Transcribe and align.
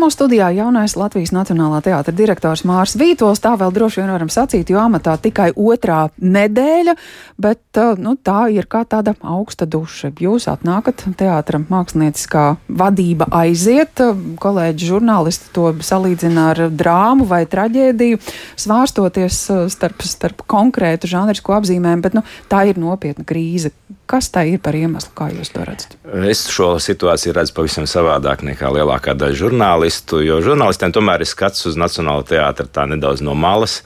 Un 0.00 0.06
mūsu 0.06 0.16
studijā 0.16 0.46
jaunais 0.56 0.94
Latvijas 0.96 1.28
Nacionālā 1.36 1.82
teātra 1.84 2.14
direktors 2.16 2.62
Mārs 2.64 2.94
Vītols. 2.96 3.42
Tā 3.44 3.50
vēl 3.60 3.68
droši 3.76 4.00
vien 4.00 4.08
varam 4.08 4.30
sacīt, 4.32 4.70
jo 4.72 4.78
amatā 4.80 5.18
tikai 5.20 5.50
otrā 5.52 6.06
nedēļa, 6.16 6.94
bet 7.36 7.80
nu, 8.00 8.14
tā 8.16 8.46
ir 8.48 8.64
kā 8.64 8.80
tāda 8.88 9.12
augsta 9.20 9.68
duša. 9.68 10.08
Jūs 10.24 10.48
atnākat 10.48 11.04
teātra 11.20 11.60
mākslinieckā 11.60 12.44
vadība 12.80 13.28
aiziet, 13.42 14.00
kolēģi 14.40 14.88
žurnālisti 14.88 15.52
to 15.52 15.68
salīdzina 15.84 16.46
ar 16.54 16.62
drāmu 16.72 17.28
vai 17.28 17.42
traģēdiju, 17.44 18.22
svārstoties 18.56 19.42
starp, 19.76 20.00
starp 20.08 20.46
konkrētu 20.48 21.12
žanrisku 21.12 21.52
apzīmēm, 21.60 22.00
bet 22.00 22.16
nu, 22.16 22.24
tā 22.48 22.64
ir 22.72 22.80
nopietna 22.80 23.28
krīze. 23.28 23.74
Kas 24.10 24.26
tā 24.32 24.42
ir 24.48 24.58
par 24.58 24.74
iemeslu, 24.74 25.12
kā 25.14 25.28
jūs 25.30 25.52
to 25.54 25.62
redzat? 25.62 25.92
Es 26.26 26.40
šo 26.50 26.72
situāciju 26.82 27.36
redzu 27.36 27.54
pavisam 27.54 27.84
savādāk 27.86 28.40
nekā 28.48 28.72
lielākā 28.74 29.14
daļa 29.14 29.36
žurnālistu, 29.38 29.89
jo 30.24 30.40
žurnālistiem 30.44 30.92
tomēr 30.94 31.24
ir 31.24 31.28
skats 31.30 31.66
uz 31.70 31.78
Nacionālo 31.80 32.22
teātru 32.26 32.68
tā 32.70 32.86
nedaudz 32.90 33.22
no 33.26 33.34
malas. 33.34 33.80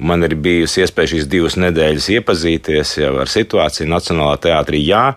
Man 0.00 0.24
ir 0.24 0.34
bijusi 0.40 0.80
iespēja 0.84 1.14
šīs 1.14 1.28
divas 1.28 1.58
nedēļas 1.60 2.08
iepazīties 2.16 2.94
ar 3.10 3.28
situāciju 3.28 3.90
Nacionālā 3.90 4.38
teātrī. 4.40 4.80
Jā, 4.86 5.14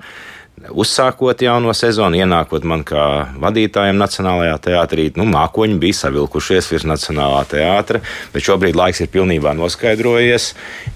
Uzsākot 0.72 1.42
jauno 1.44 1.74
sezonu, 1.76 2.16
ienākot 2.24 2.64
man 2.64 2.86
kā 2.88 3.04
vadītājam 3.42 3.98
Nacionālajā 4.00 4.56
teātrī, 4.64 5.10
nu, 5.20 5.26
mākoņi 5.28 5.76
bija 5.82 5.98
savilkušies 5.98 6.70
virs 6.72 6.86
Nacionālā 6.88 7.42
teātra, 7.52 8.00
bet 8.32 8.46
šobrīd 8.48 8.80
laiks 8.80 9.04
ir 9.04 9.12
pilnībā 9.12 9.52
noskaidrojies, 9.60 10.54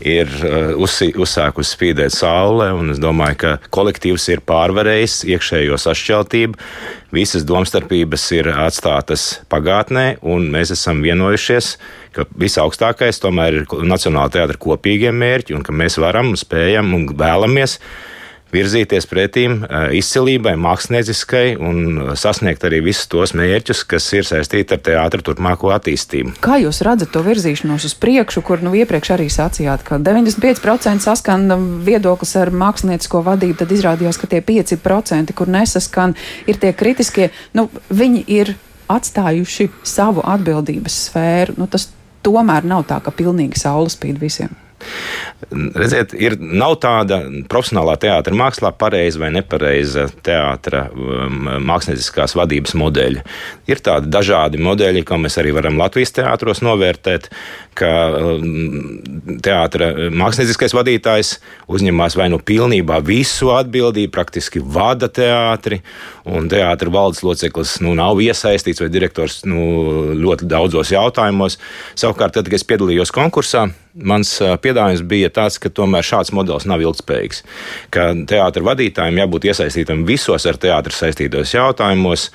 ir 0.08 0.32
uh, 0.40 0.72
uzsākusi 0.80 1.76
spīdēt 1.76 2.16
saule, 2.16 2.70
un 2.80 2.96
es 2.96 3.04
domāju, 3.04 3.42
ka 3.44 3.54
kolektīvs 3.76 4.30
ir 4.32 4.46
pārvarējis 4.48 5.20
iekšējo 5.36 5.84
sašķeltību, 5.84 6.56
visas 7.12 7.44
domstarpības 7.48 8.32
ir 8.40 8.54
atstātas 8.56 9.30
pagātnē, 9.52 10.22
un 10.24 10.48
mēs 10.54 10.72
esam 10.80 11.04
vienojušies, 11.04 11.76
ka 12.16 12.30
visaugstākais 12.40 13.20
tomēr 13.20 13.64
ir 13.64 13.80
Nacionālā 13.84 14.32
teātra 14.38 14.64
kopīgie 14.64 15.12
mērķi, 15.12 15.60
un 15.60 15.68
ka 15.68 15.76
mēs 15.76 16.00
varam, 16.00 16.38
spējam 16.40 16.96
un 16.96 17.12
vēlamies 17.20 17.82
virzīties 18.54 19.08
pretīm 19.10 19.60
eh, 19.64 19.88
izcilībai, 20.00 20.56
mākslinieciskai 20.62 21.58
un 21.60 22.14
sasniegt 22.20 22.66
arī 22.68 22.82
visus 22.86 23.10
tos 23.12 23.34
mērķus, 23.38 23.84
kas 23.90 24.08
ir 24.18 24.28
saistīti 24.28 24.76
ar 24.76 24.84
teātra 24.84 25.24
turpmāko 25.26 25.72
attīstību. 25.76 26.38
Kā 26.44 26.60
jūs 26.62 26.82
redzat 26.86 27.12
to 27.16 27.24
virzīšanos 27.26 27.88
uz 27.90 27.96
priekšu, 28.00 28.44
kur 28.48 28.64
nu 28.66 28.74
iepriekš 28.78 29.14
arī 29.18 29.28
sacījāt, 29.34 29.84
ka 29.88 30.00
95% 30.04 31.06
saskan 31.06 31.48
viedoklis 31.88 32.36
ar 32.40 32.54
māksliniecisko 32.54 33.24
vadību, 33.26 33.60
tad 33.64 33.74
izrādījās, 33.76 34.22
ka 34.22 34.30
tie 34.32 34.44
5%, 34.46 35.36
kur 35.38 35.52
nesaskan, 35.52 36.16
ir 36.48 36.62
tie 36.62 36.74
kritiskie, 36.78 37.32
nu, 37.58 37.68
viņi 37.90 38.24
ir 38.40 38.56
atstājuši 38.92 39.70
savu 39.88 40.24
atbildības 40.24 41.02
sfēru. 41.08 41.58
Nu, 41.60 41.68
tas 41.72 41.90
tomēr 42.26 42.68
nav 42.68 42.88
tā, 42.88 43.02
ka 43.04 43.14
pilnīgi 43.16 43.60
saule 43.60 43.92
spīd 43.92 44.20
visiem. 44.22 44.56
Redziet, 45.48 46.16
ir, 46.18 46.34
nav 46.40 46.80
tāda 46.82 47.20
profesionālā 47.50 47.94
teātra 48.02 48.34
mākslā 48.38 48.72
pareiza 48.74 49.22
vai 49.22 49.30
nepareiza 49.36 50.08
teātra 50.26 50.88
um, 50.90 51.46
mākslinieckās 51.68 52.34
vadības 52.38 52.74
modeļa. 52.80 53.24
Ir 53.70 53.82
tādi 53.86 54.10
dažādi 54.14 54.62
modeļi, 54.62 55.06
ko 55.08 55.20
mēs 55.22 55.38
arī 55.38 55.54
varam 55.56 55.78
Latvijas 55.78 56.16
teātros 56.18 56.64
novērtēt, 56.66 57.30
ka 57.78 57.92
um, 58.18 59.38
teātra 59.46 59.92
mākslinieckais 60.10 60.76
vadītājs 60.78 61.36
uzņemās 61.70 62.18
vai 62.18 62.32
nu 62.34 62.42
pilnībā 62.42 63.00
visu 63.06 63.54
atbildību, 63.54 64.14
praktiski 64.14 64.62
vada 64.64 65.10
teātri, 65.12 65.84
un 66.26 66.50
teātra 66.52 66.92
valdes 66.94 67.22
loceklis 67.26 67.78
nu, 67.86 67.94
nav 67.98 68.22
iesaistīts 68.26 68.82
vai 68.82 68.90
direktors 68.94 69.44
nu, 69.46 70.16
ļoti 70.18 70.50
daudzos 70.50 70.92
jautājumos. 70.96 71.62
Savukārt, 71.94 72.40
tad, 72.40 72.50
kad 72.50 72.58
es 72.58 72.66
piedalījos 72.68 73.14
konkursā, 73.16 73.68
mans 73.98 74.32
piedāvājums 74.62 75.04
bija 75.08 75.30
tāds, 75.34 75.58
ka 75.62 75.72
tomēr 75.74 76.06
šāds 76.06 76.34
modelis 76.36 76.68
nav 76.70 76.84
ilgspējīgs. 76.84 77.44
Ka 77.94 78.10
teātra 78.30 78.64
vadītājiem 78.68 79.22
jābūt 79.24 79.48
iesaistītam 79.50 80.06
visos 80.08 80.46
ar 80.50 80.60
teātru 80.62 80.96
saistītos 80.96 81.54
jautājumos, 81.56 82.30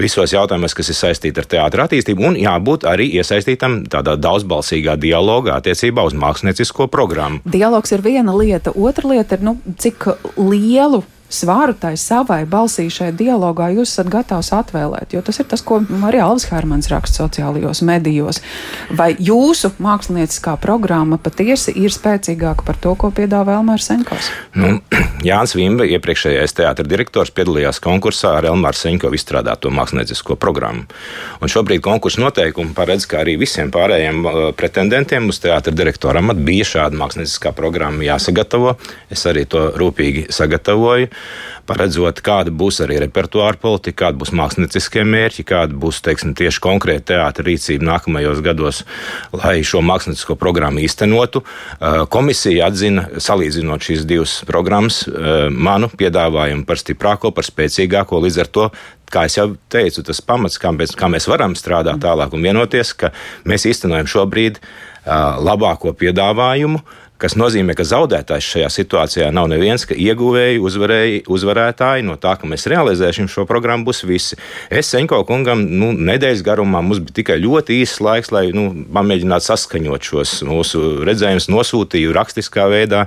visos 0.00 0.34
jautājumos, 0.34 0.76
kas 0.76 0.92
ir 0.92 0.98
saistīti 1.00 1.42
ar 1.42 1.50
teātra 1.50 1.88
attīstību, 1.88 2.30
un 2.30 2.40
jābūt 2.40 2.86
arī 2.88 3.10
iesaistītam 3.18 3.80
tādā 3.90 4.18
daudzbalsīgā 4.20 4.98
dialogā 5.00 5.58
attiecībā 5.58 6.04
uz 6.08 6.16
māksliniecisko 6.18 6.88
programmu. 6.92 7.42
Dialogs 7.48 7.94
ir 7.96 8.04
viena 8.04 8.36
lieta, 8.36 8.74
otra 8.74 9.14
lieta 9.14 9.38
ir, 9.38 9.46
nu, 9.48 9.58
cik 9.80 10.10
lielu 10.36 11.04
svaru 11.28 11.74
tai 11.76 11.96
savai 12.00 12.44
balsī 12.48 12.88
šajā 12.92 13.12
dialogā 13.16 13.68
jūs 13.76 13.92
esat 13.92 14.08
gatavs 14.12 14.50
atvēlēt? 14.56 15.12
Jo 15.12 15.22
tas 15.24 15.38
ir 15.40 15.48
tas, 15.50 15.62
ko 15.64 15.80
arī 16.08 16.22
Alvis 16.24 16.48
Hermans 16.48 16.88
raksta 16.92 17.24
sociālajos 17.24 17.82
medijos. 17.86 18.40
Vai 18.96 19.10
jūsu 19.14 19.70
mākslinieckā 19.82 20.56
programma 20.62 21.18
patiesi 21.20 21.74
ir 21.76 21.92
spēcīgāka 21.94 22.64
par 22.66 22.80
to, 22.80 22.94
ko 22.98 23.12
piedāvā 23.14 23.58
Elmārs 23.60 23.88
Senkovs? 23.90 24.30
Nu, 24.56 24.78
Jānis 25.28 25.54
Vimba, 25.58 25.86
iepriekšējais 25.88 26.56
teātris 26.58 26.88
direktors, 26.88 27.32
piedalījās 27.36 27.82
konkursā 27.84 28.36
ar 28.38 28.48
Elmāru 28.52 28.80
Senkovu 28.80 29.18
izstrādāto 29.18 29.72
māksliniecisko 29.74 30.38
programmu. 30.40 30.88
Un 31.42 31.52
šobrīd 31.52 31.84
konkursa 31.84 32.22
noteikumi 32.24 32.74
paredz, 32.76 33.06
ka 33.08 33.22
arī 33.22 33.36
visiem 33.40 33.72
pārējiem 33.74 34.24
uh, 34.24 34.40
pretendentiem 34.56 35.28
uz 35.28 35.42
teātra 35.44 35.74
direktora 35.74 36.22
amatu 36.24 36.44
bija 36.48 36.66
šāda 36.72 36.98
mākslinieckā 36.98 37.52
programma 37.56 38.06
jāsagatavo. 38.06 38.76
Es 39.12 39.26
arī 39.28 39.44
to 39.50 39.68
rūpīgi 39.78 40.28
sagatavoju 40.34 41.10
paredzot, 41.68 42.22
kāda 42.24 42.52
būs 42.54 42.80
arī 42.84 42.98
repertuāra 43.02 43.58
politika, 43.60 44.06
kāda 44.06 44.20
būs 44.20 44.32
mākslinieckie 44.36 45.04
mērķi, 45.04 45.44
kāda 45.48 45.76
būs 45.78 46.00
teiksim, 46.04 46.34
tieši 46.38 46.62
konkrēta 46.64 47.12
teātra 47.12 47.44
rīcība 47.48 47.86
nākamajos 47.90 48.42
gados, 48.44 48.82
lai 49.36 49.58
šo 49.66 49.82
māksliniecisko 49.84 50.38
programmu 50.40 50.82
īstenotu. 50.84 51.44
Komisija 52.14 52.70
atzina, 52.70 53.08
salīdzinot 53.20 53.84
šīs 53.84 54.06
divas 54.08 54.38
programmas, 54.48 55.02
manu 55.52 55.90
piedāvājumu 55.92 56.64
par 56.68 56.80
stiprāko, 56.80 57.34
par 57.36 57.46
spēcīgāko. 57.48 58.22
Līdz 58.24 58.40
ar 58.44 58.52
to 58.54 58.70
kā 59.12 59.24
jau 59.32 59.50
teicu, 59.72 60.04
tas 60.04 60.20
pamats, 60.24 60.58
kā 60.60 60.72
mēs, 60.74 60.92
kā 60.96 61.08
mēs 61.08 61.28
varam 61.30 61.56
strādāt 61.56 62.02
tālāk 62.04 62.34
un 62.36 62.44
vienoties, 62.44 62.92
ka 62.92 63.12
mēs 63.48 63.64
īstenojam 63.70 64.08
šobrīd 64.10 64.60
uh, 64.60 65.38
labāko 65.40 65.94
piedāvājumu, 65.96 66.82
kas 67.18 67.34
nozīmē, 67.38 67.74
ka 67.76 67.84
zaudētājs 67.86 68.48
šajā 68.52 68.68
situācijā 68.72 69.28
nav 69.34 69.48
neviens, 69.50 69.84
ka 69.88 69.96
ieguvēji, 69.98 70.60
uzvarēji, 70.62 71.22
uzvarētāji 71.30 72.06
no 72.06 72.14
tā, 72.20 72.36
ka 72.38 72.48
mēs 72.50 72.68
realizēsim 72.70 73.28
šo 73.30 73.44
programmu, 73.48 73.88
būs 73.88 74.04
visi. 74.06 74.38
Es 74.70 74.90
Senko 74.92 75.20
kungam 75.28 75.64
nu, 75.66 75.90
nedēļas 75.92 76.44
garumā 76.46 76.82
mums 76.84 77.02
bija 77.02 77.18
tikai 77.18 77.38
ļoti 77.42 77.80
īsts 77.82 78.02
laiks, 78.04 78.32
lai 78.34 78.44
nu, 78.54 78.68
pamēģinātu 78.94 79.48
saskaņot 79.48 80.10
šos 80.10 80.34
mūsu 80.46 80.84
redzējumus, 81.08 81.50
nosūtīju 81.50 82.14
rakstiskā 82.16 82.68
veidā 82.70 83.06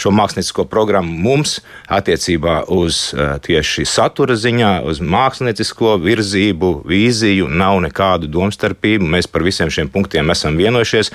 šo 0.00 0.10
māksliniecisko 0.14 0.66
programmu 0.70 1.14
mums 1.28 1.60
attiecībā 1.86 2.64
uz 2.74 3.06
uh, 3.14 3.36
tieši 3.44 3.86
satura 3.88 4.34
ziņā, 4.38 4.76
uz 4.90 5.02
māksliniecisko 5.04 5.98
virzību, 6.02 6.76
vīziju, 6.90 7.50
nav 7.50 7.78
nekādu 7.86 8.30
domstarpību. 8.30 9.06
Mēs 9.14 9.30
par 9.30 9.46
visiem 9.46 9.70
šiem 9.70 9.92
punktiem 9.94 10.34
esam 10.34 10.58
vienojušies 10.58 11.14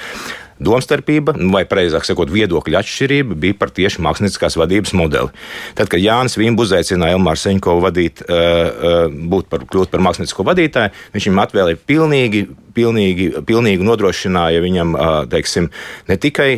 domstarpība, 0.64 1.36
vai 1.54 1.64
precīzāk 1.70 2.08
sakot, 2.08 2.32
viedokļa 2.34 2.84
atšķirība 2.84 3.38
bija 3.40 3.58
par 3.60 3.74
tieši 3.76 4.04
mākslinieckās 4.06 4.58
vadības 4.60 4.96
modeli. 5.00 5.34
Tad, 5.80 5.92
kad 5.92 6.04
Jānis 6.04 6.38
Vīms 6.40 6.66
uzaicināja 6.66 7.18
Elmāru 7.18 7.42
Seņkovu 7.44 7.86
vadīt, 7.86 8.24
uh, 8.26 8.32
uh, 8.32 9.20
būt 9.32 9.52
par, 9.52 9.68
kļūt 9.70 9.94
par 9.94 10.04
māksliniecisko 10.08 10.48
vadītāju, 10.48 10.96
viņš 11.16 11.30
viņam 11.30 11.46
atvēlēja 11.46 11.86
pilnīgi 11.90 12.48
pilnīgi, 12.80 13.30
pilnīgi 13.48 13.86
nodrošināja 13.86 14.62
viņam, 14.64 14.96
teiksim, 15.32 15.70
ne 16.10 16.18
tikai 16.22 16.50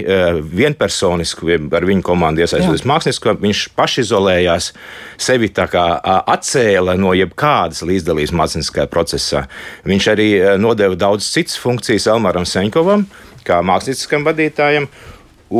vienpersonisku, 0.51 1.50
ar 1.78 1.88
viņu 1.88 2.06
komandu 2.06 2.44
iesaistoties 2.44 2.85
mākslinieci, 2.90 3.35
viņš 3.45 3.63
pašizolējās, 3.78 4.72
sevi 5.22 5.51
tā 5.56 5.67
kā 5.72 5.85
atcēla 6.35 6.97
no 7.00 7.16
jebkādas 7.17 7.84
līdzdalības 7.88 8.35
mākslinieckajā 8.38 8.88
procesā. 8.91 9.45
Viņš 9.88 10.11
arī 10.13 10.29
nodeva 10.61 10.99
daudz 10.99 11.29
citas 11.31 11.59
funkcijas 11.61 12.09
Elmaram 12.11 12.47
Seņkovam 12.47 13.08
kā 13.47 13.61
mākslinieckam 13.66 14.28
vadītājam. 14.28 14.90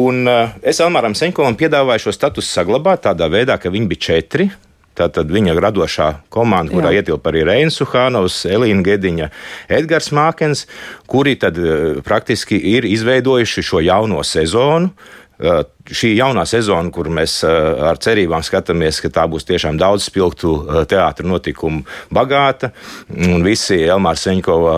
Un 0.02 0.26
uh, 0.30 0.58
es 0.64 0.80
Elmāram 0.84 1.16
Senkovam 1.18 1.58
piedāvāju 1.60 2.08
šo 2.08 2.16
statusu 2.16 2.48
saglabāt 2.48 3.04
tādā 3.10 3.28
veidā, 3.32 3.58
ka 3.60 3.72
viņi 3.74 3.90
bija 3.92 4.06
četri. 4.08 4.52
Tātad 4.96 5.30
viņa 5.32 5.56
radošā 5.56 6.08
komanda, 6.32 6.74
kurā 6.76 6.90
ietilpa 6.98 7.32
arī 7.32 7.46
Reinas 7.48 7.78
Uhānovs, 7.80 8.42
Elīna 8.52 8.84
Gediņa, 8.84 9.30
Edgars 9.72 10.12
Mākens, 10.16 10.66
kuri 11.12 11.38
tad 11.40 11.60
uh, 11.60 12.02
praktiski 12.06 12.60
ir 12.74 12.88
izveidojuši 12.90 13.66
šo 13.70 13.84
jauno 13.88 14.24
sezonu. 14.28 14.92
Uh, 14.92 15.21
šī 15.42 16.12
jaunā 16.16 16.44
sezona, 16.50 16.92
kur 16.94 17.10
mēs 17.14 17.40
uh, 17.46 17.88
ar 17.90 18.00
cerībām 18.02 18.44
skatāmies, 18.46 19.02
ka 19.04 19.12
tā 19.14 19.26
būs 19.32 19.48
tiešām 19.50 19.80
daudz 19.82 20.06
spilgtu 20.10 20.52
uh, 20.54 20.82
teātru 20.90 21.30
notikumu 21.32 21.82
bagāta, 22.14 22.72
un 23.10 23.42
visi 23.46 23.80
Elmāra 23.82 24.20
Seņkova 24.22 24.76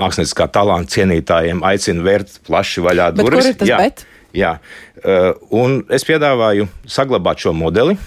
mākslinieckā 0.00 0.46
talanta 0.54 0.94
cienītājiem 0.94 1.64
aicina 1.66 2.06
vērt 2.06 2.38
plaši 2.46 2.86
vaļā 2.86 3.10
durvis. 3.18 3.50
Jā, 3.66 3.80
bet? 3.80 4.06
jā, 4.36 4.54
un 5.56 5.80
es 5.90 6.06
piedāvāju 6.06 6.68
saglabāt 6.88 7.42
šo 7.42 7.54
modeli 7.56 7.98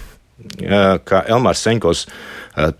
ka 1.06 1.22
Elmārs 1.30 1.62
Senkovs 1.62 2.04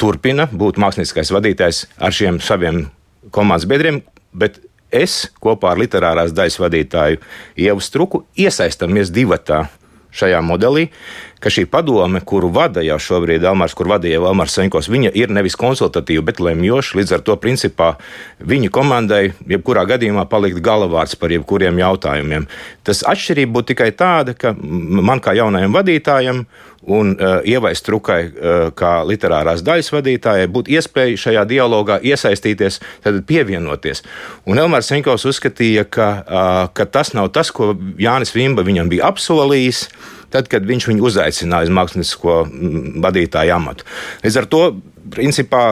turpina 0.00 0.48
būt 0.50 0.78
mākslinieckais 0.82 1.32
vadītājs 1.34 1.84
ar 2.02 2.14
šiem 2.14 2.40
saviem 2.42 2.86
komandas 3.34 3.68
biedriem, 3.70 4.02
bet 4.34 4.58
es 4.94 5.24
kopā 5.42 5.72
ar 5.74 5.80
literārās 5.82 6.34
daļas 6.36 6.60
vadītāju 6.62 7.22
Ievu 7.66 7.82
Struku 7.82 8.24
iesaistamies 8.38 9.12
divatā 9.14 9.64
šajā 10.14 10.40
modelī, 10.46 10.88
ka 11.40 11.52
šī 11.52 11.66
padome, 11.70 12.20
kuru 12.24 12.50
vada 12.54 12.82
jau 12.84 12.98
šobrīd 13.00 13.44
Elmārs, 13.44 13.74
kur 13.76 13.88
vadīja 13.90 14.20
Elmārs 14.22 14.56
Senkos, 14.56 14.90
viņa 14.92 15.12
ir 15.18 15.32
nevis 15.34 15.58
konsultatīva, 15.60 16.24
bet 16.30 16.42
lemjoša. 16.42 16.98
Līdz 17.00 17.16
ar 17.16 17.24
to, 17.26 17.36
principā, 17.40 17.94
viņa 18.40 18.70
komandai, 18.74 19.22
jebkurā 19.50 19.86
gadījumā, 19.94 20.26
palikt 20.30 20.62
galavārds 20.64 21.18
par 21.20 21.34
jebkuriem 21.34 21.80
jautājumiem. 21.82 22.46
Tas 22.86 23.04
atšķirība 23.06 23.58
būtu 23.58 23.72
tikai 23.74 23.90
tāda, 23.96 24.36
ka 24.38 24.54
man 24.58 25.22
kā 25.24 25.36
jaunajam 25.36 25.74
vadītājam 25.76 26.44
un 26.86 27.14
uh, 27.16 27.40
Ievai 27.48 27.72
Strukai, 27.76 28.20
uh, 28.28 28.66
kā 28.76 28.98
literārās 29.08 29.64
daļas 29.64 29.90
vadītājai, 29.94 30.50
būtu 30.52 30.74
iespēja 30.76 31.20
šajā 31.26 31.44
dialogā 31.48 31.98
iesaistīties, 32.04 32.80
tad 33.04 33.22
pievienoties. 33.28 34.04
Un 34.48 34.60
Elmārs 34.60 34.90
Senkovs 34.92 35.24
uzskatīja, 35.28 35.86
ka, 35.88 36.08
uh, 36.24 36.58
ka 36.76 36.84
tas 36.84 37.14
nav 37.16 37.32
tas, 37.32 37.52
ko 37.54 37.72
Jānis 38.00 38.34
Vimba 38.36 38.66
viņam 38.66 38.92
bija 38.92 39.08
apsolījis. 39.12 39.86
Tad, 40.34 40.50
kad 40.50 40.66
viņš 40.66 40.88
viņu 40.90 41.06
uzaicināja 41.06 41.68
uz 41.68 41.74
mākslinieko 41.74 42.40
vadītāju 43.04 43.54
amatu. 43.54 43.86
Līdz 44.24 44.40
ar 44.40 44.50
to, 44.50 44.62
principā, 45.14 45.64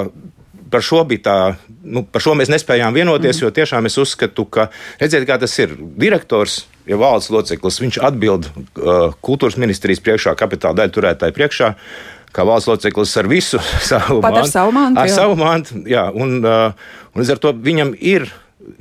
par 0.72 0.84
šo 0.86 1.02
bija 1.08 1.26
tā 1.26 1.38
nu, 1.82 2.04
par 2.06 2.22
šo 2.22 2.34
mēs 2.38 2.50
nespējām 2.52 2.94
vienoties, 2.94 3.38
mm. 3.38 3.44
jo 3.44 3.52
tiešām 3.54 3.88
es 3.88 3.98
uzskatu, 4.00 4.46
ka, 4.46 4.68
redziet, 5.00 5.26
kā 5.28 5.38
tas 5.42 5.54
ir. 5.62 5.74
Direktors, 5.98 6.62
ja 6.88 6.98
valdes 7.00 7.30
loceklis, 7.32 7.80
viņš 7.82 8.00
atbild 8.06 8.48
uh, 8.48 9.12
kultūras 9.24 9.58
ministrijas 9.60 10.02
priekšā, 10.04 10.36
kapitāla 10.38 10.82
daļu 10.82 10.96
turētāju 10.98 11.36
priekšā. 11.36 11.72
Kā 12.32 12.46
valsts 12.48 12.70
loceklis 12.70 13.12
ar 13.20 13.28
visu 13.28 13.60
savu 13.90 14.22
Pat 14.24 14.38
mantu. 14.38 14.46
Ar 14.46 14.52
savu 14.54 14.76
mantu. 14.76 15.02
Ar 15.02 15.12
savu 15.12 15.38
mantu, 15.40 15.82
jā. 15.90 16.06
Un, 16.14 16.38
uh, 16.40 16.94
un 17.12 17.22
līdz 17.22 17.34
ar 17.34 17.42
to 17.42 17.52
viņam 17.66 17.92
ir 17.98 18.30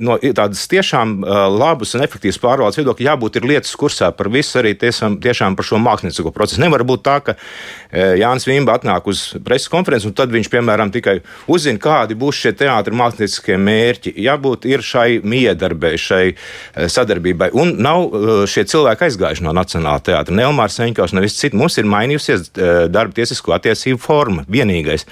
no 0.02 0.16
tādas 0.20 0.62
tiešām 0.70 1.14
uh, 1.22 1.44
labas 1.50 1.94
un 1.96 2.04
efektīvas 2.04 2.38
pārvaldes 2.42 2.78
viedokļa 2.78 3.08
jābūt 3.10 3.38
ir 3.38 3.46
lietas 3.48 3.74
kursā 3.78 4.10
par 4.16 4.30
visu, 4.32 4.56
arī 4.60 4.74
tiesam, 4.78 5.16
tiešām 5.22 5.56
par 5.58 5.66
šo 5.66 5.80
māksliniecisko 5.82 6.32
procesu. 6.34 6.62
Nevar 6.62 6.84
būt 6.86 7.04
tā, 7.06 7.16
ka 7.24 7.34
uh, 7.36 8.12
Jānis 8.18 8.46
Vimba 8.48 8.76
atnāk 8.78 9.08
uz 9.10 9.24
preses 9.44 9.70
konferenci 9.72 10.08
un 10.08 10.16
tad 10.18 10.32
viņš, 10.34 10.50
piemēram, 10.52 10.92
tikai 10.94 11.18
uzzina, 11.50 11.80
kādi 11.82 12.16
būs 12.18 12.42
šie 12.44 12.54
teātri 12.62 12.96
mākslinieckie 12.98 13.58
mērķi. 13.58 14.14
Jābūt 14.26 14.68
ir 14.70 14.84
šai 14.86 15.08
miedarbē, 15.24 15.94
šai 16.00 16.22
uh, 16.32 16.86
sadarbībai. 16.92 17.52
Un 17.58 17.76
nav 17.82 18.06
uh, 18.06 18.32
šie 18.50 18.66
cilvēki 18.72 19.08
aizgājuši 19.08 19.46
no 19.46 19.56
Nacionālā 19.56 20.02
teātra. 20.06 20.36
Ne 20.36 20.46
Elmārs 20.46 20.78
Seņkaus, 20.80 21.16
nevis 21.16 21.38
citi. 21.40 21.58
Mums 21.58 21.78
ir 21.80 21.90
mainījusies 21.90 22.48
uh, 22.52 22.72
darba 22.92 23.18
tiesisko 23.18 23.56
attiecību 23.58 24.00
forma. 24.02 24.46
Vienīgais. 24.52 25.06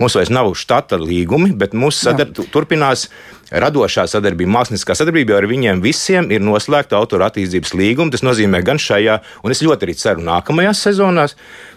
Mums 0.00 0.18
vairs 0.18 0.34
nav 0.34 0.52
štata 0.58 0.98
līgumi, 1.00 1.54
bet 1.58 1.76
mūsu 1.76 2.08
sadar, 2.08 2.30
turpinās 2.52 3.08
radošā 3.50 4.06
sadarbība, 4.10 4.50
mākslinieckā 4.58 4.96
sadarbība 4.98 5.38
ar 5.38 5.46
viņiem 5.50 5.82
visiem 5.84 6.30
ir 6.34 6.42
noslēgta 6.44 6.98
autora 6.98 7.30
attīstības 7.30 7.74
līguma. 7.78 8.12
Tas 8.14 8.24
nozīmē 8.26 8.62
gan 8.66 8.80
šajā, 8.82 9.20
un 9.44 9.54
es 9.54 9.62
ļoti 9.62 9.86
arī 9.86 9.96
ceru 9.98 10.26
nākamajās 10.26 10.82
sezonās. 10.88 11.36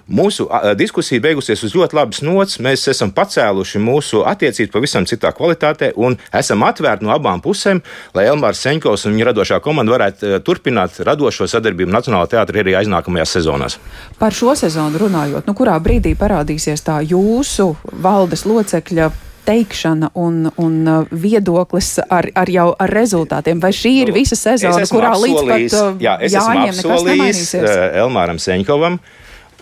Mūsu 0.09 0.47
diskusija 0.73 1.21
beigusies 1.21 1.61
uz 1.67 1.75
ļoti 1.77 1.93
labas 1.93 2.23
nots. 2.25 2.57
Mēs 2.65 2.87
esam 2.89 3.11
pacēluši 3.13 3.81
mūsu 3.83 4.23
attiecības 4.25 4.73
pavisam 4.73 5.05
citā 5.05 5.29
kvalitātē 5.37 5.91
un 6.01 6.17
esam 6.33 6.65
atvērti 6.65 7.05
no 7.05 7.13
abām 7.13 7.43
pusēm, 7.45 7.83
lai 8.17 8.25
Elmārs 8.31 8.63
Seņkovs 8.65 9.05
un 9.05 9.13
viņa 9.13 9.29
radošā 9.29 9.61
komanda 9.61 9.93
varētu 9.93 10.33
a, 10.33 10.41
turpināt 10.41 10.97
radošo 11.05 11.45
sadarbību 11.53 11.93
Nacionālajā 11.93 12.33
teātrī 12.33 12.65
arī 12.65 12.77
aiznākamajās 12.81 13.37
sezonās. 13.37 13.77
Par 14.17 14.33
šo 14.33 14.57
sezonu 14.57 14.97
runājot, 15.05 15.45
nu 15.45 15.53
kurā 15.53 15.77
brīdī 15.77 16.17
parādīsies 16.17 16.81
tā 16.89 17.03
jūsu 17.05 17.75
valdes 18.01 18.47
locekļa 18.49 19.11
teikšana 19.49 20.11
un, 20.19 20.43
un 20.61 20.75
uh, 20.87 21.07
viedoklis 21.11 21.95
ar, 22.05 22.29
ar 22.37 22.51
jau 22.53 22.69
ar 22.77 22.93
rezultātiem? 22.93 23.61
Vai 23.63 23.73
šī 23.75 23.95
ir 24.03 24.13
visa 24.15 24.37
sezona, 24.39 24.85
kurā 24.89 25.15
līdz 25.17 25.41
pat 25.49 25.79
uh, 25.79 25.95
jā, 26.01 26.19
jāņem 26.29 26.77
nekas 26.77 27.07
nemainīsies? 27.09 27.57
Uh, 27.63 27.87
Elmāram 28.05 28.41
Seņkovam 28.41 28.99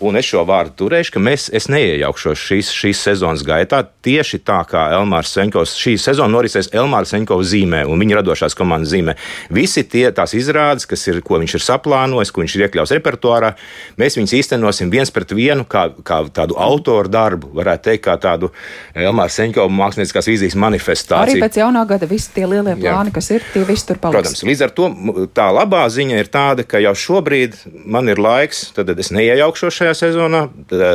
Un 0.04 0.14
es 0.18 0.28
šo 0.30 0.44
vārdu 0.46 0.76
turēšu, 0.78 1.16
ka 1.16 1.20
mēs, 1.22 1.48
es 1.54 1.66
neiejaukšos 1.72 2.38
šīs, 2.38 2.70
šīs 2.70 3.00
sezonas 3.08 3.42
gaitā. 3.46 3.80
Tieši 4.06 4.38
tā 4.46 4.60
kā 4.68 4.84
Elmārs 4.94 5.32
Senkovs, 5.34 5.74
šī 5.78 5.96
sezona 5.98 6.30
norisēs 6.36 6.70
Elmāra 6.76 7.08
Senkova 7.08 7.42
zīmē 7.42 7.80
un 7.88 7.98
viņa 7.98 8.20
radošās 8.20 8.54
komandas 8.58 8.92
zīmē. 8.92 9.16
Visi 9.54 9.82
tie 9.90 10.04
tās 10.14 10.36
izrādes, 10.38 10.86
kas 10.86 11.02
ir, 11.10 11.18
ko 11.26 11.40
viņš 11.42 11.56
ir 11.58 11.64
saplānojis, 11.66 12.30
ko 12.30 12.44
viņš 12.44 12.54
ir 12.54 12.64
iekļauts 12.68 12.94
repertuārā, 12.94 13.52
mēs 13.98 14.18
viņus 14.20 14.36
īstenosim 14.38 14.92
viens 14.92 15.10
pret 15.14 15.34
vienu, 15.34 15.66
kā, 15.66 15.88
kā 16.06 16.20
tādu 16.34 16.58
autoru 16.62 17.10
darbu, 17.10 17.50
varētu 17.58 17.90
teikt, 17.90 18.04
kā 18.06 18.14
tādu 18.22 18.52
Elmāra 18.94 19.34
Senkova 19.34 19.72
mākslinieckās 19.80 20.30
vīzijas 20.30 20.58
manifestāciju. 20.62 21.40
Arī 21.40 21.42
pēc 21.42 21.58
jaunā 21.58 21.82
gada 21.90 22.06
visi 22.06 22.30
tie 22.38 22.46
lielie 22.46 22.76
plāni, 22.78 23.10
Jā. 23.10 23.16
kas 23.18 23.32
ir, 23.34 23.50
tie 23.50 23.66
visi 23.66 23.90
tur 23.90 23.98
paliks. 23.98 24.30
Protams, 24.30 24.46
līdz 24.46 24.64
ar 24.68 24.76
to 24.78 24.88
tā 25.34 25.50
labā 25.58 25.82
ziņa 25.90 26.22
ir 26.22 26.30
tāda, 26.30 26.62
ka 26.68 26.78
jau 26.86 26.94
šobrīd 26.94 27.58
man 27.82 28.14
ir 28.14 28.22
laiks, 28.22 28.68
tad 28.78 28.94
es 28.94 29.10
neiejaukšos 29.14 29.82
šajā 29.82 29.87
šajā 29.88 30.12
sezonā. 30.12 30.42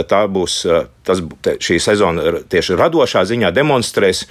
Tā 0.10 0.24
būs 0.32 0.58
tas, 1.06 1.22
šī 1.64 1.80
sezona 1.82 2.44
tieši 2.50 2.78
radošā 2.80 3.26
ziņā 3.30 3.54
demonstrēs 3.56 4.26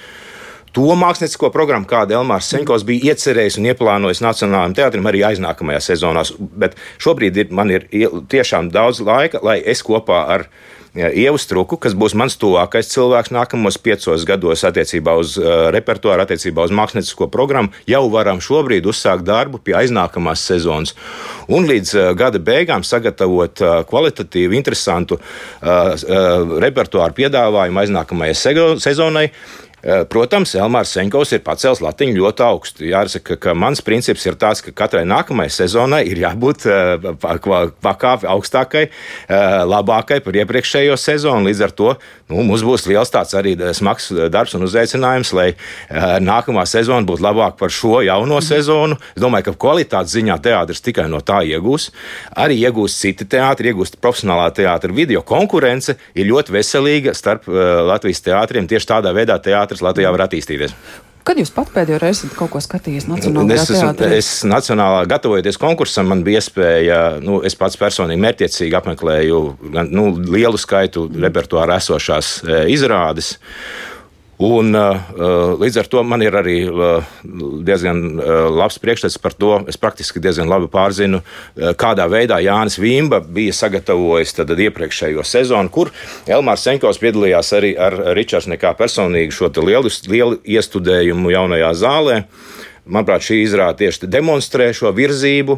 to 0.73 0.95
māksliniecisko 0.97 1.51
programmu, 1.53 1.85
kādu 1.89 2.17
Elmārs 2.17 2.49
Senkovs 2.49 2.87
bija 2.89 3.13
iecerējis 3.13 3.59
un 3.61 3.69
ieplānojis 3.69 4.23
Nacionālajiem 4.25 4.77
teātrim 4.79 5.09
arī 5.11 5.21
aiznākamajās 5.29 5.91
sezonās. 5.93 6.33
Bet 6.39 6.79
šobrīd 7.03 7.43
ir, 7.43 7.53
man 7.53 7.75
ir 7.75 7.85
tiešām 8.33 8.73
daudz 8.73 9.03
laika, 9.05 9.43
lai 9.45 9.59
es 9.61 9.85
kopā 9.85 10.25
ar 10.33 10.47
viņu 10.49 10.82
Ievu 10.93 11.39
Struku, 11.41 11.79
kas 11.81 11.95
būs 11.97 12.13
mans 12.21 12.35
tuvākais 12.37 12.91
cilvēks 12.93 13.31
nākamos 13.33 13.79
piecos 13.81 14.27
gados 14.29 14.61
attiecībā 14.69 15.15
uz 15.17 15.39
uh, 15.41 15.71
repertuāru, 15.73 16.27
attiecībā 16.27 16.67
uz 16.69 16.75
māksliniecisko 16.77 17.31
programmu, 17.33 17.73
jau 17.89 18.03
varam 18.13 18.43
šobrīd 18.45 18.85
uzsākt 18.93 19.25
darbu 19.25 19.63
pie 19.65 19.73
aiznākamās 19.79 20.45
sezonas. 20.45 20.93
Un 21.49 21.65
līdz 21.71 21.95
uh, 21.97 22.11
gada 22.19 22.43
beigām 22.45 22.85
sagatavot 22.85 23.65
uh, 23.65 23.81
kvalitatīvu, 23.89 24.53
interesantu 24.59 25.17
repertuāru 25.63 27.15
piedāvājumu 27.17 27.81
aiznākamajai 27.83 28.77
sezonai. 28.83 29.29
Eh, 29.83 30.05
protams, 30.07 30.53
Elmārs 30.55 30.93
Senkovs 30.95 31.33
ir 31.35 31.41
pacēlis 31.43 31.81
latiņu 31.83 32.15
ļoti 32.21 32.43
augstu. 32.47 32.85
Jāsaka, 32.87 33.35
ka 33.43 33.55
mans 33.59 33.83
princips 33.83 34.23
ir 34.29 34.37
tāds, 34.39 34.61
ka 34.63 34.71
katrai 34.79 35.03
nākamajai 35.11 35.51
sezonai 35.51 36.05
ir 36.07 36.21
jābūt 36.23 36.67
eh, 36.71 37.07
pakāpi 37.83 38.29
augstākai, 38.31 38.85
eh, 38.87 39.57
labākai 39.67 40.21
par 40.23 40.39
iepriekšējo 40.39 40.95
sezonu. 40.95 41.49
Līdz 41.49 41.65
ar 41.67 41.75
to 41.75 41.89
nu, 42.31 42.45
mums 42.47 42.63
būs 42.63 42.87
liels 42.87 43.11
tāds 43.11 43.35
arī 43.35 43.57
smags 43.75 44.07
darbs 44.31 44.55
un 44.55 44.69
uzaicinājums, 44.69 45.33
lai 45.35 45.49
nākamā 46.23 46.63
sezona 46.69 47.03
būtu 47.09 47.27
labāka 47.27 47.59
par 47.65 47.75
šo 47.75 48.05
jauno 48.07 48.39
mm. 48.39 48.47
sezonu. 48.47 49.01
Es 49.17 49.21
domāju, 49.21 49.51
ka 49.51 49.57
kvalitātes 49.67 50.15
ziņā 50.15 50.39
teātris 50.47 50.81
tikai 50.87 51.09
no 51.11 51.21
tā 51.27 51.43
iegūs. 51.43 51.91
Arī 52.39 52.61
iegūs 52.63 53.01
citi 53.03 53.27
teātri, 53.35 53.73
iegūst 53.73 53.99
profesionālā 53.99 54.47
teātra 54.55 54.95
video. 54.95 55.25
Konkurence 55.27 55.99
ir 56.15 56.31
ļoti 56.31 56.55
veselīga 56.55 57.17
starp 57.19 57.51
Latvijas 57.51 58.23
teātriem 58.25 58.71
tieši 58.71 58.91
tādā 58.95 59.13
veidā 59.17 59.37
teātris 59.43 59.72
teātris 59.73 59.89
Latvijā 59.89 60.13
var 60.13 60.29
attīstīties. 60.29 60.77
Kad 61.23 61.39
jūs 61.39 61.53
pat 61.55 61.69
pēdējo 61.71 62.01
reizi 62.03 62.25
esat 62.25 62.35
kaut 62.35 62.51
ko 62.51 62.59
skatījies 62.59 63.05
Nacionālajā 63.07 63.67
teātrī? 63.69 64.17
Es, 64.19 64.27
es 64.27 64.47
nacionālā 64.51 65.05
gatavojoties 65.07 65.59
konkursam, 65.63 66.09
man 66.11 66.25
bija 66.27 66.41
iespēja, 66.43 66.99
nu, 67.23 67.39
es 67.47 67.55
pats 67.55 67.79
personīgi 67.79 68.19
mērķiecīgi 68.25 68.75
apmeklēju 68.75 69.39
nu, 69.87 70.07
lielu 70.35 70.59
skaitu 70.59 71.07
repertuāra 71.15 71.79
esošās 71.79 72.33
e, 72.43 72.59
izrādes. 72.75 73.37
Un, 74.41 74.73
uh, 74.75 74.97
uh, 75.13 75.53
līdz 75.61 75.77
ar 75.83 75.89
to 75.93 76.01
man 76.09 76.23
ir 76.25 76.35
arī 76.35 76.57
uh, 76.67 77.05
diezgan 77.67 78.01
labs 78.57 78.81
priekšstats 78.83 79.21
par 79.23 79.37
to. 79.39 79.53
Es 79.71 79.79
praktiski 79.79 80.23
diezgan 80.23 80.49
labi 80.51 80.71
pārzinu, 80.73 81.21
kādā 81.79 82.09
veidā 82.11 82.41
Jānis 82.43 82.79
Vimba 82.81 83.21
bija 83.23 83.53
sagatavojis 83.55 84.35
iepriekšējo 84.41 85.23
sezonu, 85.27 85.71
kur 85.71 85.93
Elmārs 86.27 86.65
Senkovs 86.67 86.99
piedalījās 87.03 87.53
arī 87.59 87.75
ar 87.77 87.95
Ričards 88.17 88.49
nekā 88.51 88.73
personīgi 88.79 89.37
šo 89.37 89.53
lielu, 89.63 89.93
lielu 90.09 90.41
iestudējumu 90.57 91.33
jaunajā 91.37 91.73
zālē. 91.85 92.19
Manuprāt, 92.83 93.23
šī 93.23 93.45
izrāde 93.45 93.85
tieši 93.85 94.09
demonstrē 94.11 94.73
šo 94.75 94.91
virzību, 94.97 95.55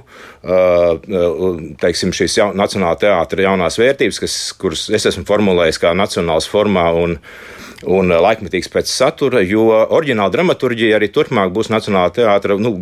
teiksim, 1.81 2.13
šīs 2.13 2.37
jaun, 2.37 2.59
Nacionālā 2.61 2.99
teātra 3.01 3.47
jaunās 3.47 3.79
vērtības, 3.81 4.19
kas, 4.21 4.35
kuras 4.61 4.91
es 4.93 5.09
esmu 5.09 5.25
formulējis 5.31 5.81
kā 5.81 5.95
nacionāls 5.97 6.51
formā. 6.53 6.91
Un, 7.01 7.17
un 7.83 8.13
laikmetīgs 8.13 8.71
pēc 8.73 8.91
satura, 8.91 9.43
jo 9.45 9.67
oriģināla 9.73 10.33
dramaturģija 10.33 10.99
arī 10.99 11.09
turpmāk 11.13 11.53
būs 11.55 11.71
Nacionālā 11.73 12.13
teātra 12.15 12.57
nu, 12.61 12.75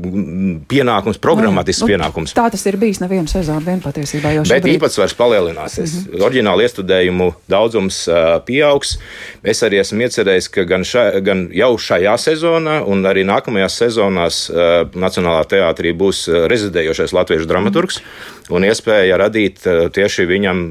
pienākums, 0.68 1.20
programmatisks 1.22 1.84
nu, 1.84 1.90
pienākums. 1.92 2.34
Tā 2.36 2.48
tas 2.52 2.66
ir 2.68 2.78
bijis 2.80 3.00
nevienu 3.02 3.30
sezonu 3.30 3.64
vien 3.66 3.82
patiesībā. 3.84 4.34
Bet 4.42 4.50
šobrīd... 4.50 4.76
īpatsvars 4.76 5.16
palielināsies. 5.18 5.94
Mm 5.94 6.04
-hmm. 6.04 6.26
Oriģināla 6.28 6.66
iestudējumu 6.66 7.30
daudzums 7.48 8.02
uh, 8.08 8.38
pieaugs. 8.46 8.98
Es 9.42 9.62
arī 9.62 9.80
esmu 9.80 10.06
iecerējis, 10.06 10.50
ka 10.52 10.64
gan, 10.68 10.84
ša, 10.84 11.20
gan 11.20 11.48
jau 11.52 11.72
šajā 11.78 12.16
sezonā, 12.18 12.82
un 12.86 13.02
arī 13.06 13.24
nākamajās 13.26 13.80
sezonās 13.84 14.44
uh, 14.50 14.86
Nacionālā 14.92 15.44
teātrī 15.48 15.92
būs 15.96 16.28
rezidējošais 16.28 17.12
latviešu 17.12 17.46
dramaturgs. 17.46 18.00
Mm 18.00 18.04
-hmm 18.04 18.42
un 18.50 18.66
iespēja 18.66 19.18
radīt 19.20 19.62
tieši 19.94 20.26
viņam 20.28 20.62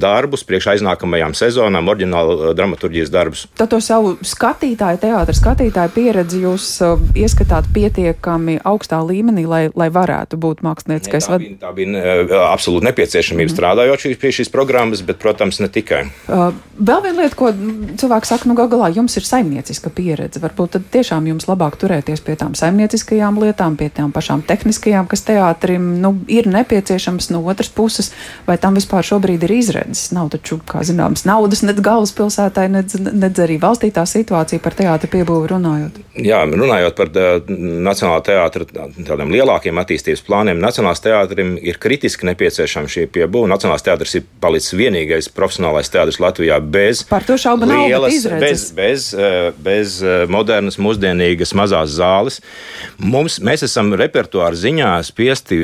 darbus 0.00 0.44
priekš 0.46 0.72
aiznākamajām 0.74 1.34
sezonām, 1.36 1.88
oriģinālu 1.92 2.52
dramaturgijas 2.56 3.12
darbus. 3.12 3.46
Tad 3.56 3.70
to 3.72 3.80
savu 3.80 4.14
skatītāju, 4.20 5.00
teātras 5.02 5.40
skatītāju 5.40 5.92
pieredzi 5.94 6.42
jūs 6.44 6.68
ieskatāt 7.16 7.68
pietiekami 7.74 8.58
augstā 8.66 9.00
līmenī, 9.04 9.46
lai, 9.48 9.62
lai 9.74 9.88
varētu 9.92 10.38
būt 10.40 10.62
mākslinieckais 10.66 11.30
vadītājs? 11.32 11.60
Tā 11.62 11.72
bija, 11.76 11.92
tā 11.96 12.26
bija 12.26 12.42
absolūti 12.52 12.90
nepieciešamība 12.90 13.48
mm 13.50 13.54
strādājot 13.56 14.02
pie 14.20 14.30
šīs 14.34 14.50
programmas, 14.52 15.00
bet, 15.06 15.16
protams, 15.22 15.60
ne 15.62 15.68
tikai. 15.72 16.02
Uh, 16.28 16.50
vēl 16.76 17.02
viena 17.06 17.24
lieta, 17.24 17.36
ko 17.38 17.48
cilvēki 18.02 18.28
saka, 18.28 18.48
nu, 18.50 18.56
galā 18.58 18.90
jums 18.92 19.16
ir 19.16 19.24
saimnieciska 19.24 19.90
pieredze. 19.94 20.42
Varbūt 20.42 20.76
tad 20.76 20.88
tiešām 20.92 21.28
jums 21.30 21.48
labāk 21.48 21.78
turēties 21.80 22.20
pie 22.26 22.36
tām 22.36 22.56
saimnieciskajām 22.58 23.40
lietām, 23.40 23.78
pie 23.80 23.88
tām 23.94 24.12
pašām 24.12 24.44
tehniskajām, 24.46 25.08
kas 25.08 25.24
teātrim 25.28 25.94
nu, 26.02 26.12
ir 26.28 26.50
nepieciešamas 26.50 26.76
nepieciešams 26.76 27.30
no 27.30 27.42
otras 27.46 27.68
puses, 27.68 28.12
vai 28.46 28.58
tam 28.58 28.76
vispār 28.76 29.04
šobrīd 29.04 29.44
ir 29.44 29.52
izredzes. 29.56 30.12
Nav 30.12 30.30
taču, 30.34 30.58
kā 30.66 30.82
zināms, 30.84 31.24
naudas 31.26 31.62
nedz 31.62 31.80
galvaspilsētai, 31.80 32.68
nedz, 32.68 32.96
nedz 32.98 33.38
arī 33.46 33.56
valstī 33.62 33.90
tā 33.94 34.04
situācija 34.08 34.60
par 34.62 34.76
teātra 34.76 35.08
piebūvi 35.10 35.50
runājot. 35.54 36.00
Jā, 36.26 36.42
runājot 36.48 36.96
par 36.98 37.10
Nacionālā 37.46 38.20
teātra 38.26 38.66
tādiem 38.66 39.32
lielākiem 39.34 39.78
attīstības 39.82 40.24
plāniem, 40.26 40.60
Nacionālās 40.62 41.02
teātrim 41.04 41.54
ir 41.60 41.78
kritiski 41.82 42.28
nepieciešama 42.30 42.90
šī 42.90 43.06
piebūve. 43.14 43.48
Nacionālās 43.50 43.84
teātris 43.86 44.16
ir 44.18 44.26
palicis 44.42 44.74
vienīgais 44.76 45.30
profesionālais 45.36 45.90
teātris 45.92 46.20
Latvijā 46.22 46.58
bez 46.60 47.02
par 47.06 47.26
to 47.26 47.36
šaubu 47.40 47.68
lielas, 47.70 48.24
nav, 48.26 48.40
bez, 48.42 48.66
bez, 48.76 49.08
bez 49.62 49.98
modernas, 50.32 50.78
mūsdienīgas 50.82 51.54
mazās 51.58 51.94
zāles. 51.96 52.40
Mums, 52.98 53.38
mēs 53.44 53.66
esam 53.66 53.92
repertuāra 53.98 54.56
ziņā 54.56 54.92
spiesti 55.06 55.62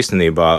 īstenībā 0.00 0.50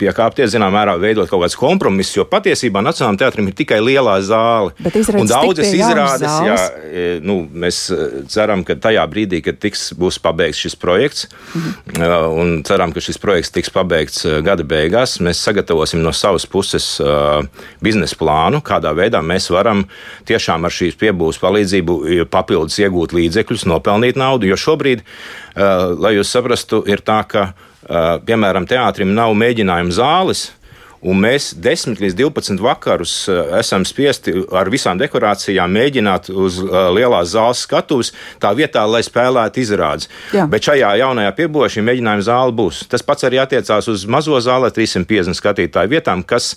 piekāpties, 0.00 0.52
zinām, 0.54 0.74
mērā 0.74 0.98
veidot 1.00 1.30
kaut 1.30 1.44
kāds 1.46 1.58
kompromiss, 1.58 2.16
jo 2.18 2.26
patiesībā 2.28 2.82
Nacionālajam 2.84 3.22
teātrim 3.22 3.50
ir 3.50 3.56
tikai 3.58 3.80
lielā 3.84 4.18
zāle. 4.26 4.74
Un 5.18 5.30
daudzas 5.30 5.72
izrādes, 5.78 6.34
jā, 6.46 6.56
e, 6.84 7.04
nu, 7.24 7.38
mēs 7.48 7.80
e, 7.94 8.08
ceram, 8.30 8.64
ka 8.66 8.76
tajā 8.78 9.04
brīdī, 9.10 9.40
kad 9.44 9.60
tiks, 9.62 9.88
būs 9.98 10.20
pabeigts 10.22 10.60
šis 10.64 10.76
projekts, 10.80 11.28
mhm. 11.54 12.02
un 12.38 12.52
ceram, 12.68 12.92
ka 12.94 13.02
šis 13.04 13.20
projekts 13.22 13.52
tiks 13.54 13.72
pabeigts 13.74 14.26
gada 14.46 14.66
beigās, 14.68 15.18
mēs 15.24 15.42
sagatavosim 15.46 16.02
no 16.04 16.12
savas 16.16 16.46
puses 16.48 16.90
biznesa 17.84 18.18
plānu, 18.18 18.62
kādā 18.64 18.92
veidā 18.96 19.22
mēs 19.24 19.48
varam 19.54 19.84
tiešām 20.28 20.66
ar 20.66 20.74
šīs 20.74 20.98
piebūves 21.00 21.40
palīdzību 21.42 21.98
papildus 22.32 22.78
iegūt 22.82 23.16
līdzekļus, 23.16 23.66
nopelnīt 23.70 24.18
naudu, 24.20 24.48
jo 24.50 24.58
šobrīd, 24.58 25.04
lai 25.56 26.14
jūs 26.16 26.34
saprastu, 26.34 26.82
ir 26.88 27.02
tā, 27.06 27.22
ka 27.28 27.50
piemēram, 28.28 28.66
teātrim 28.68 29.14
nav 29.16 29.34
mēģinājumu 29.38 29.94
zāles, 29.94 30.48
Un 31.06 31.20
mēs 31.22 31.52
10 31.54 32.00
līdz 32.02 32.16
12 32.18 32.62
vakarus 32.62 33.12
eh, 33.30 33.38
esam 33.60 33.84
spiesti 33.86 34.34
ar 34.50 34.70
visām 34.72 34.98
dekorācijām 34.98 35.70
mēģināt 35.70 36.30
uz 36.32 36.58
uh, 36.64 36.88
lielās 36.94 37.30
zāles 37.34 37.62
skatuves, 37.62 38.10
tā 38.42 38.50
vietā, 38.58 38.82
lai 38.88 39.04
spēlētu 39.06 39.62
izrādes. 39.62 40.08
Jā. 40.34 40.48
Bet 40.50 40.66
šajā 40.66 40.90
jaunajā 40.98 41.34
piebūvē 41.38 41.68
šī 41.70 41.84
mēģinājuma 41.86 42.24
zāle 42.26 42.54
būs. 42.58 42.80
Tas 42.90 43.04
pats 43.06 43.26
arī 43.28 43.38
attiecās 43.42 43.86
uz 43.90 44.06
mazo 44.10 44.40
zāli, 44.42 44.70
350 44.74 45.38
skatītāju 45.38 45.92
vietām, 45.92 46.24
kas, 46.26 46.50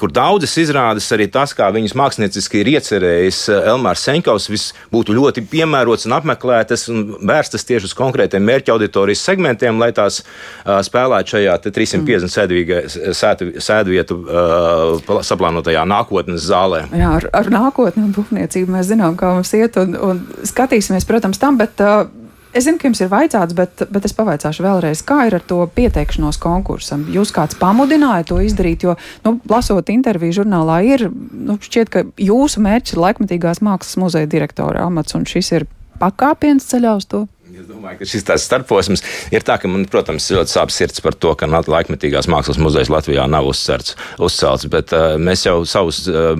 kur 0.00 0.10
daudzas 0.14 0.56
izrādes, 0.58 1.06
arī 1.14 1.28
tas, 1.30 1.54
kā 1.56 1.70
viņas 1.74 1.94
mākslinieciski 1.98 2.64
ir 2.64 2.72
iecerējis 2.74 3.40
uh, 3.52 3.70
Elmārs 3.74 4.02
Senkovs, 4.06 4.50
būtu 4.90 5.14
ļoti 5.14 5.46
piemērots 5.50 6.08
un 6.10 6.16
apmeklētas 6.18 6.88
un 6.90 7.06
vērstas 7.22 7.66
tieši 7.68 7.90
uz 7.92 7.96
konkrētiem 7.98 8.42
mērķa 8.50 8.74
auditorijas 8.74 9.22
segmentiem, 9.30 9.78
lai 9.80 9.92
tās 9.94 10.22
spēlētu 10.66 11.36
šajā 11.36 11.56
350 11.70 12.26
mm. 12.26 12.34
sēdvīgā 12.34 13.59
sēdvietu 13.64 14.16
uh, 14.20 15.20
saplānotajā 15.26 15.84
nākotnes 15.88 16.46
zālē. 16.48 16.84
Jā, 16.96 17.16
ar, 17.18 17.28
ar 17.42 17.52
nākotni 17.52 18.06
un 18.06 18.14
būvniecību 18.16 18.76
mēs 18.76 18.90
zinām, 18.92 19.18
kā 19.20 19.34
mums 19.36 19.52
iet, 19.56 19.78
un, 19.80 19.96
un 19.96 20.24
skatīsimies, 20.48 21.08
protams, 21.08 21.42
tam, 21.42 21.60
bet. 21.60 21.80
Uh, 21.80 22.08
Es 22.50 22.64
zinu, 22.66 22.80
ka 22.82 22.88
jums 22.88 22.98
ir 22.98 23.06
vaicāts, 23.12 23.54
bet, 23.54 23.84
bet 23.94 24.06
es 24.08 24.14
pavaicāšu 24.18 24.64
vēlreiz, 24.64 25.04
kā 25.06 25.20
ir 25.28 25.36
ar 25.38 25.42
to 25.46 25.60
pieteikšanos 25.70 26.40
konkursam. 26.42 27.04
Jūs 27.14 27.30
kāds 27.30 27.54
pamudināja 27.60 28.26
to 28.26 28.40
izdarīt, 28.42 28.82
jo, 28.88 28.96
nu, 29.22 29.36
lasot 29.46 29.92
interviju 29.94 30.40
žurnālā, 30.40 30.80
ir 30.82 31.04
nu, 31.14 31.60
šķiet, 31.62 31.92
ka 31.94 32.02
jūsu 32.18 32.62
mērķis 32.66 32.96
ir 32.96 33.02
laikmatīgās 33.04 33.62
mākslas 33.62 34.00
muzeja 34.02 34.30
direktora 34.32 34.82
amats, 34.88 35.14
un 35.14 35.28
šis 35.30 35.52
ir 35.60 35.68
pakāpiens 36.02 36.66
ceļā 36.72 36.96
uz 36.98 37.06
to. 37.06 37.28
Es 37.60 37.66
domāju, 37.68 37.98
ka 38.00 38.06
šis 38.08 38.24
tāds 38.24 38.44
starposms 38.46 39.02
ir 39.34 39.42
tā, 39.44 39.58
ka 39.60 39.68
man, 39.68 39.82
protams, 39.90 40.30
ļoti 40.32 40.48
sāp 40.48 40.70
sirds 40.72 41.02
par 41.04 41.12
to, 41.20 41.34
ka 41.36 41.44
laikmetīgās 41.44 42.28
mākslas 42.32 42.56
muzejs 42.62 42.88
Latvijā 42.88 43.26
nav 43.28 43.50
uzcerts, 43.50 43.98
uzcelts, 44.16 44.64
bet 44.72 44.94
uh, 44.96 45.18
mēs 45.20 45.44
jau 45.44 45.58
savus 45.68 45.98
uh, 46.08 46.30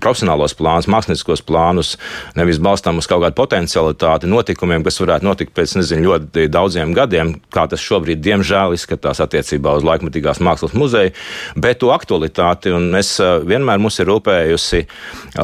profesionālos 0.00 0.54
plānus, 0.56 0.88
māksliniekos 0.88 1.44
plānus 1.44 1.90
nevis 2.38 2.60
balstām 2.64 2.96
uz 3.02 3.08
kaut 3.10 3.26
kādu 3.26 3.36
potencialitāti 3.36 4.30
notikumiem, 4.30 4.86
kas 4.86 5.02
varētu 5.02 5.28
notikt 5.28 5.52
pēc, 5.58 5.74
nezinu, 5.82 6.14
ļoti 6.14 6.46
daudziem 6.48 6.96
gadiem, 6.96 7.34
kā 7.52 7.66
tas 7.68 7.84
šobrīd, 7.84 8.24
diemžēl, 8.24 8.72
izskatās 8.78 9.20
attiecībā 9.20 9.76
uz 9.76 9.84
laikmetīgās 9.84 10.40
mākslas 10.40 10.72
muzeju, 10.72 11.12
bet 11.60 11.82
to 11.84 11.92
aktualitāti, 11.92 12.72
un 12.72 12.88
mēs 12.96 13.12
uh, 13.20 13.42
vienmēr 13.44 13.84
mums 13.84 14.00
ir 14.00 14.08
rūpējusi 14.14 14.86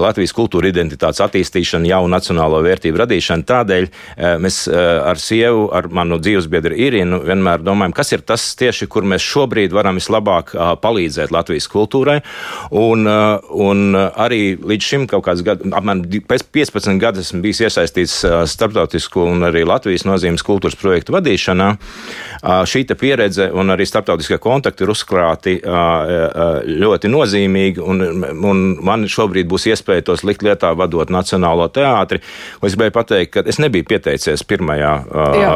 Latvijas 0.00 0.32
kultūra 0.40 0.72
identitātes 0.72 1.20
attīstīšana, 1.28 1.92
jaunu 1.92 2.14
nacionālo 2.16 2.64
vērtību 2.64 3.04
radīšana. 3.04 3.48
Tādēļ 3.52 3.90
uh, 3.92 4.34
mēs 4.40 4.64
uh, 4.72 4.82
ar 5.12 5.24
sievu, 5.26 5.66
ar 5.74 5.88
manu 5.92 6.18
dzīvesbiedru 6.22 6.76
Irinu, 6.86 7.20
vienmēr 7.26 7.64
domājam, 7.66 7.94
kas 7.96 8.12
ir 8.14 8.24
tas 8.26 8.44
tieši, 8.58 8.88
kur 8.90 9.06
mēs 9.08 9.24
šobrīd 9.26 9.74
varam 9.74 9.98
vislabāk 10.00 10.52
palīdzēt 10.82 11.34
Latvijas 11.34 11.68
kultūrai. 11.72 12.18
Un, 12.76 13.06
un 13.06 13.84
arī 13.96 14.56
līdz 14.56 14.90
šim 14.90 15.06
kaut 15.10 15.26
kāds 15.26 15.44
gads, 15.46 15.66
apmēram 15.66 16.04
15 16.06 17.00
gadus 17.02 17.30
esmu 17.30 17.42
bijis 17.44 17.64
iesaistīts 17.66 18.18
starptautisku 18.52 19.24
un 19.32 19.46
arī 19.48 19.64
Latvijas 19.66 20.06
nozīmes 20.06 20.44
kultūras 20.46 20.78
projektu 20.78 21.14
vadīšanā. 21.16 21.68
Šī 22.70 22.84
pieredze 22.96 23.48
un 23.54 23.72
arī 23.74 23.86
starptautiskie 23.88 24.38
kontakti 24.42 24.84
ir 24.84 24.92
uzkrāti 24.92 25.56
ļoti 25.62 27.10
nozīmīgi, 27.10 27.82
un, 27.82 28.04
un 28.46 28.64
man 28.86 29.06
šobrīd 29.10 29.48
būs 29.50 29.68
iespēja 29.72 30.06
tos 30.06 30.24
likt 30.26 30.44
lietā 30.46 30.72
vadot 30.78 31.10
Nacionālo 31.12 31.68
teātri. 31.72 32.22
Es 32.62 32.76
gribēju 32.76 32.94
pateikt, 32.94 33.32
ka 33.34 33.44
es 33.46 33.60
nebiju 33.62 33.86
pieteicies 33.88 34.44
pirmajā 34.46 34.92
Jā. 35.16 35.50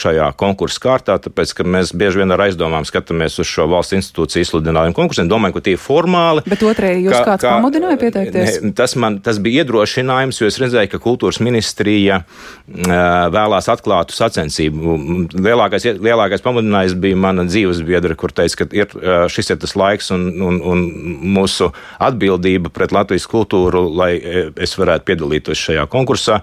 šajā 0.00 0.26
konkursu 0.40 0.80
kārtā, 0.82 1.16
tāpēc, 1.22 1.52
ka 1.58 1.66
mēs 1.66 1.92
bieži 1.96 2.22
vien 2.22 2.34
ar 2.34 2.42
aizdomām 2.46 2.86
skatāmies 2.88 3.38
uz 3.42 3.48
šo 3.48 3.66
valsts 3.70 3.96
institūciju 3.96 4.46
izsludinājumu 4.46 4.96
konkursiem, 4.96 5.28
domājam, 5.30 5.56
ka 5.56 5.64
tie 5.66 5.74
ir 5.76 5.82
formāli. 5.82 6.44
Bet 6.48 6.64
otrēji 6.66 7.06
jūs 7.06 7.14
kā, 7.14 7.22
kāds 7.30 7.44
kā, 7.44 7.52
pamudināja 7.56 8.00
pieteikties? 8.00 8.58
Ne, 8.64 8.72
tas 8.76 8.96
man 9.00 9.20
tas 9.24 9.40
bija 9.42 9.64
iedrošinājums, 9.64 10.40
jo 10.42 10.50
es 10.50 10.58
redzēju, 10.62 10.90
ka 10.92 11.02
kultūras 11.02 11.40
ministrija 11.44 12.22
vēlās 12.66 13.70
atklātu 13.72 14.16
sacensību. 14.16 14.96
Lielākais, 15.34 15.88
lielākais 16.02 16.44
pamudinājums 16.44 16.96
bija 17.02 17.20
mana 17.26 17.46
dzīves 17.48 17.84
biedra, 17.86 18.16
kur 18.18 18.34
teica, 18.34 18.64
ka 18.64 18.68
ir, 18.76 18.92
šis 19.32 19.54
ir 19.54 19.62
tas 19.62 19.76
laiks 19.78 20.12
un, 20.16 20.28
un, 20.42 20.60
un 20.64 20.84
mūsu 21.36 21.70
atbildība 22.02 22.72
pret 22.74 22.94
Latvijas 22.96 23.28
kultūru, 23.30 23.86
lai 23.96 24.12
es 24.18 24.76
varētu 24.78 25.10
piedalīties 25.12 25.66
šajā 25.68 25.88
konkursā. 25.92 26.42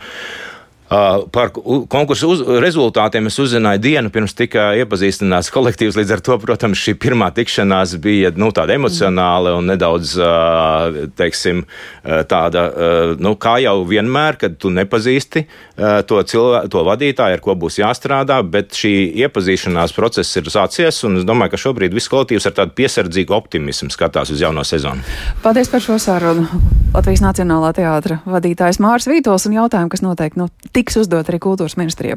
Par 1.34 1.50
konkursu 1.90 2.28
uz, 2.30 2.42
rezultātiem 2.62 3.26
es 3.26 3.38
uzzināju 3.42 3.82
dienu 3.82 4.12
pirms 4.14 4.36
tika 4.38 4.68
iepazīstināts 4.78 5.50
kolektīvs. 5.54 5.96
Līdz 5.98 6.12
ar 6.14 6.22
to, 6.22 6.36
protams, 6.44 6.78
šī 6.78 6.94
pirmā 7.02 7.32
tikšanās 7.34 7.96
bija 8.04 8.30
nu, 8.38 8.52
tāda 8.54 8.76
emocionāla 8.78 9.56
un 9.58 9.72
nedaudz 9.72 10.14
teiksim, 11.18 11.64
tāda, 12.30 12.66
nu, 13.18 13.34
kā 13.42 13.56
jau 13.64 13.80
vienmēr, 13.90 14.38
kad 14.44 14.60
tu 14.62 14.70
nepazīsti 14.74 15.46
to, 16.10 16.20
cilvēku, 16.30 16.70
to 16.76 16.84
vadītāju, 16.86 17.40
ar 17.40 17.44
ko 17.44 17.58
būs 17.58 17.80
jāstrādā, 17.82 18.38
bet 18.46 18.78
šī 18.78 18.94
iepazīšanās 19.26 19.96
process 19.98 20.38
ir 20.38 20.52
sācies. 20.54 21.02
Es 21.02 21.26
domāju, 21.26 21.56
ka 21.56 21.64
šobrīd 21.64 21.96
viss 21.98 22.12
kolektīvs 22.12 22.52
ar 22.52 22.58
tādu 22.60 22.78
piesardzīgu 22.78 23.34
optimismu 23.34 23.90
skatās 23.94 24.30
uz 24.36 24.46
jauno 24.46 24.62
sezonu. 24.68 25.02
Paldies 25.42 25.74
par 25.74 25.82
šo 25.82 25.98
sarunu. 25.98 26.46
Latvijas 26.94 27.24
Nacionālā 27.26 27.72
teātra 27.74 28.20
vadītājs 28.30 28.78
Mārs 28.84 29.10
Vītols 29.10 29.48
un 29.50 29.56
jautājumu, 29.58 29.90
kas 29.90 30.04
noteikti 30.06 30.38
nu, 30.38 30.46
tiks 30.84 31.00
uzdot 31.00 31.30
arī 31.32 31.40
kultūras 31.40 31.78
ministrijai. 31.80 32.12